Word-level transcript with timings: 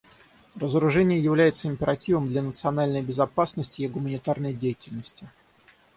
Разоружение 0.59 1.19
является 1.23 1.67
императивом 1.67 2.27
для 2.29 2.41
национальной 2.41 3.03
безопасности 3.03 3.83
и 3.83 3.87
гуманитарной 3.87 4.51
деятельности. 4.51 5.29